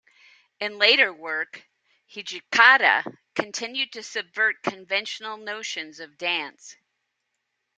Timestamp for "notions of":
5.37-6.17